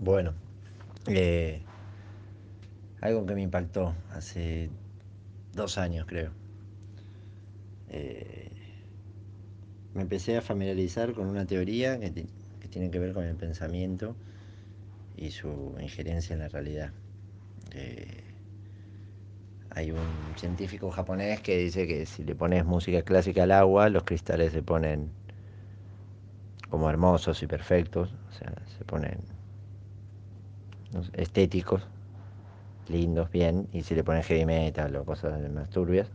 Bueno, 0.00 0.32
eh, 1.08 1.60
algo 3.02 3.26
que 3.26 3.34
me 3.34 3.42
impactó 3.42 3.94
hace 4.12 4.70
dos 5.52 5.76
años, 5.76 6.06
creo. 6.08 6.30
Eh, 7.90 8.50
me 9.92 10.00
empecé 10.00 10.38
a 10.38 10.40
familiarizar 10.40 11.12
con 11.12 11.26
una 11.26 11.44
teoría 11.44 12.00
que, 12.00 12.14
que, 12.14 12.68
tiene 12.68 12.90
que 12.90 12.98
ver 12.98 13.12
con 13.12 13.24
el 13.24 13.36
pensamiento 13.36 14.16
y 15.18 15.32
su 15.32 15.76
injerencia 15.78 16.32
en 16.32 16.40
la 16.40 16.48
realidad. 16.48 16.92
Eh, 17.74 18.24
hay 19.68 19.90
un 19.90 19.98
científico 20.36 20.90
japonés 20.90 21.42
que 21.42 21.58
dice 21.58 21.86
que 21.86 22.06
si 22.06 22.24
le 22.24 22.34
pones 22.34 22.64
música 22.64 23.02
clásica 23.02 23.42
al 23.42 23.52
agua, 23.52 23.90
los 23.90 24.04
cristales 24.04 24.52
se 24.52 24.62
ponen 24.62 25.10
como 26.70 26.88
hermosos 26.88 27.42
y 27.42 27.46
perfectos, 27.46 28.14
o 28.30 28.32
sea, 28.32 28.54
se 28.78 28.84
ponen 28.86 29.18
estéticos, 31.12 31.82
lindos, 32.88 33.30
bien, 33.30 33.68
y 33.72 33.82
si 33.82 33.94
le 33.94 34.04
pones 34.04 34.26
heavy 34.26 34.44
metal 34.44 34.94
o 34.96 35.04
cosas 35.04 35.40
más 35.50 35.70
turbias, 35.70 36.08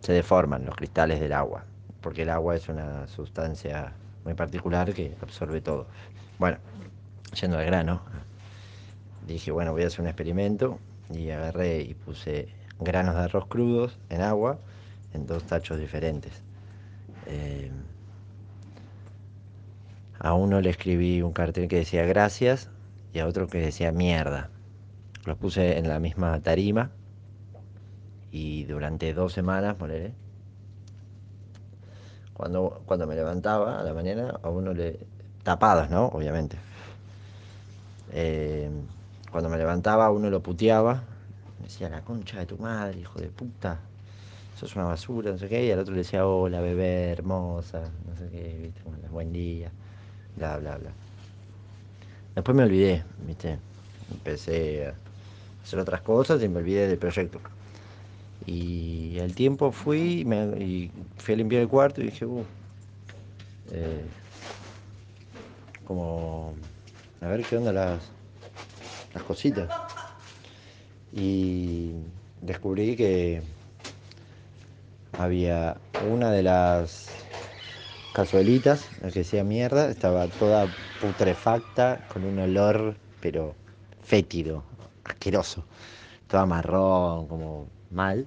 se 0.00 0.12
deforman 0.12 0.66
los 0.66 0.74
cristales 0.76 1.20
del 1.20 1.32
agua, 1.32 1.64
porque 2.00 2.22
el 2.22 2.30
agua 2.30 2.56
es 2.56 2.68
una 2.68 3.06
sustancia 3.06 3.92
muy 4.24 4.34
particular 4.34 4.92
que 4.92 5.14
absorbe 5.20 5.60
todo. 5.60 5.86
Bueno, 6.38 6.58
yendo 7.40 7.58
al 7.58 7.64
grano, 7.64 8.02
dije, 9.26 9.50
bueno, 9.50 9.72
voy 9.72 9.84
a 9.84 9.86
hacer 9.86 10.00
un 10.00 10.08
experimento 10.08 10.78
y 11.12 11.30
agarré 11.30 11.82
y 11.82 11.94
puse 11.94 12.48
granos 12.80 13.14
de 13.14 13.22
arroz 13.22 13.46
crudos 13.46 13.98
en 14.10 14.22
agua 14.22 14.58
en 15.14 15.26
dos 15.26 15.44
tachos 15.44 15.78
diferentes. 15.78 16.32
Eh, 17.26 17.70
a 20.22 20.34
uno 20.34 20.60
le 20.60 20.70
escribí 20.70 21.20
un 21.20 21.32
cartel 21.32 21.66
que 21.66 21.78
decía 21.78 22.06
gracias 22.06 22.70
y 23.12 23.18
a 23.18 23.26
otro 23.26 23.48
que 23.48 23.58
decía 23.58 23.90
mierda. 23.90 24.50
Los 25.24 25.36
puse 25.36 25.78
en 25.78 25.88
la 25.88 25.98
misma 25.98 26.40
tarima 26.40 26.92
y 28.30 28.62
durante 28.64 29.14
dos 29.14 29.32
semanas, 29.32 29.74
ponele, 29.74 30.14
cuando, 32.34 32.82
cuando 32.86 33.08
me 33.08 33.16
levantaba 33.16 33.80
a 33.80 33.82
la 33.82 33.92
mañana, 33.94 34.38
a 34.42 34.48
uno 34.48 34.72
le... 34.72 35.00
tapados, 35.42 35.90
¿no? 35.90 36.06
Obviamente. 36.06 36.56
Eh, 38.12 38.70
cuando 39.32 39.50
me 39.50 39.58
levantaba, 39.58 40.08
uno 40.12 40.30
lo 40.30 40.40
puteaba, 40.40 41.02
me 41.58 41.64
decía, 41.64 41.88
la 41.88 42.02
concha 42.02 42.38
de 42.38 42.46
tu 42.46 42.58
madre, 42.58 43.00
hijo 43.00 43.18
de 43.18 43.28
puta, 43.28 43.80
sos 44.56 44.76
una 44.76 44.84
basura, 44.84 45.32
no 45.32 45.38
sé 45.38 45.48
qué, 45.48 45.66
y 45.66 45.72
al 45.72 45.80
otro 45.80 45.94
le 45.94 46.02
decía, 46.02 46.24
hola, 46.24 46.60
bebé, 46.60 47.10
hermosa, 47.10 47.90
no 48.06 48.16
sé 48.16 48.28
qué, 48.30 48.58
¿viste? 48.62 49.08
buen 49.10 49.32
día 49.32 49.72
bla, 50.36 50.58
bla, 50.58 50.76
bla. 50.78 50.90
Después 52.34 52.56
me 52.56 52.64
olvidé, 52.64 53.04
¿viste? 53.26 53.58
Empecé 54.10 54.86
a 54.86 54.94
hacer 55.62 55.78
otras 55.78 56.00
cosas 56.00 56.42
y 56.42 56.48
me 56.48 56.58
olvidé 56.58 56.88
del 56.88 56.98
proyecto. 56.98 57.40
Y 58.46 59.18
al 59.20 59.34
tiempo 59.34 59.70
fui 59.70 60.26
y 60.58 60.90
fui 61.18 61.34
a 61.34 61.36
limpiar 61.36 61.62
el 61.62 61.68
cuarto 61.68 62.00
y 62.00 62.04
dije, 62.04 62.24
uh, 62.24 62.44
eh, 63.70 64.04
como, 65.84 66.54
a 67.20 67.28
ver 67.28 67.44
qué 67.44 67.56
onda 67.56 67.72
las, 67.72 68.02
las 69.14 69.22
cositas. 69.22 69.70
Y 71.12 71.92
descubrí 72.40 72.96
que 72.96 73.42
había 75.18 75.76
una 76.10 76.30
de 76.30 76.42
las 76.42 77.08
cazuelitas, 78.12 78.90
la 79.00 79.10
que 79.10 79.20
decía 79.20 79.44
mierda, 79.44 79.90
estaba 79.90 80.28
toda 80.28 80.68
putrefacta, 81.00 82.00
con 82.08 82.24
un 82.24 82.38
olor, 82.38 82.96
pero 83.20 83.54
fétido, 84.02 84.62
asqueroso, 85.04 85.64
toda 86.28 86.46
marrón, 86.46 87.26
como 87.26 87.66
mal. 87.90 88.26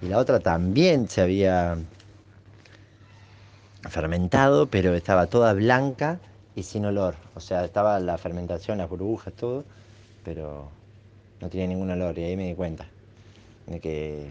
Y 0.00 0.06
la 0.08 0.18
otra 0.18 0.40
también 0.40 1.08
se 1.08 1.20
había 1.22 1.76
fermentado, 3.88 4.66
pero 4.66 4.94
estaba 4.94 5.26
toda 5.26 5.52
blanca 5.52 6.18
y 6.54 6.62
sin 6.62 6.86
olor. 6.86 7.16
O 7.34 7.40
sea, 7.40 7.64
estaba 7.64 7.98
la 8.00 8.18
fermentación, 8.18 8.78
las 8.78 8.88
burbujas, 8.88 9.34
todo, 9.34 9.64
pero 10.24 10.70
no 11.40 11.48
tenía 11.48 11.66
ningún 11.66 11.90
olor. 11.90 12.18
Y 12.18 12.24
ahí 12.24 12.36
me 12.36 12.48
di 12.48 12.54
cuenta 12.54 12.86
de 13.66 13.80
que 13.80 14.30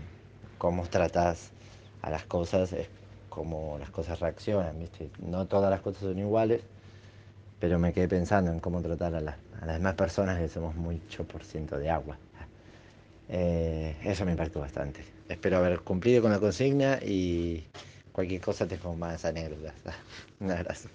cómo 0.58 0.88
tratas 0.88 1.52
a 2.02 2.10
las 2.10 2.26
cosas 2.26 2.74
cómo 3.36 3.78
las 3.78 3.90
cosas 3.92 4.20
reaccionan, 4.22 4.80
¿viste? 4.80 5.10
No 5.20 5.46
todas 5.46 5.70
las 5.70 5.82
cosas 5.82 6.04
son 6.04 6.18
iguales, 6.18 6.62
pero 7.60 7.78
me 7.78 7.92
quedé 7.92 8.08
pensando 8.08 8.50
en 8.50 8.62
cómo 8.62 8.82
tratar 8.82 9.14
a, 9.14 9.20
las 9.20 9.38
demás 9.62 9.96
personas 9.96 10.40
que 10.40 10.48
somos 10.48 10.74
mucho 10.76 11.26
por 11.26 11.44
ciento 11.44 11.78
de 11.78 11.90
agua. 11.90 12.18
Eh, 13.28 13.96
eso 14.04 14.24
me 14.24 14.32
impactó 14.32 14.62
bastante. 14.62 15.04
Espero 15.28 15.58
haber 15.58 15.80
cumplido 15.82 16.22
con 16.22 16.32
la 16.32 16.40
consigna 16.40 17.00
y 17.02 17.66
cualquier 18.14 18.40
cosa 18.40 18.68
tengo 18.68 18.96
más 18.96 19.26
anécdotas. 19.26 19.74
Un 20.40 20.52
abrazo. 20.52 20.88